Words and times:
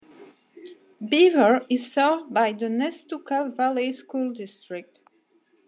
Beaver 1.07 1.63
is 1.69 1.91
served 1.93 2.33
by 2.33 2.53
the 2.53 2.65
Nestucca 2.69 3.53
Valley 3.55 3.91
School 3.93 4.33
District. 4.33 4.99